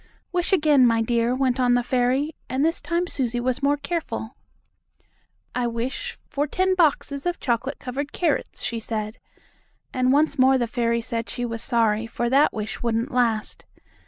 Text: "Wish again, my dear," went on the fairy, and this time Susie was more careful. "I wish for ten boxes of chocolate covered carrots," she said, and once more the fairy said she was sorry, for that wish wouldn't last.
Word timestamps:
"Wish 0.31 0.51
again, 0.51 0.87
my 0.87 1.03
dear," 1.03 1.35
went 1.35 1.59
on 1.59 1.75
the 1.75 1.83
fairy, 1.83 2.33
and 2.49 2.65
this 2.65 2.81
time 2.81 3.05
Susie 3.05 3.39
was 3.39 3.61
more 3.61 3.77
careful. 3.77 4.35
"I 5.53 5.67
wish 5.67 6.17
for 6.27 6.47
ten 6.47 6.73
boxes 6.73 7.27
of 7.27 7.39
chocolate 7.39 7.77
covered 7.77 8.11
carrots," 8.11 8.63
she 8.63 8.79
said, 8.79 9.19
and 9.93 10.11
once 10.11 10.39
more 10.39 10.57
the 10.57 10.65
fairy 10.65 11.01
said 11.01 11.29
she 11.29 11.45
was 11.45 11.61
sorry, 11.61 12.07
for 12.07 12.31
that 12.31 12.51
wish 12.51 12.81
wouldn't 12.81 13.11
last. 13.11 13.65